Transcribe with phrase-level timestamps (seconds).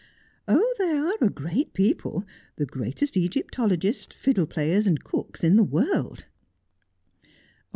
[0.47, 2.25] 'Oh, they are a great people.
[2.55, 6.25] The greatest Egyptologists, fiddle players, and cooks in the world.'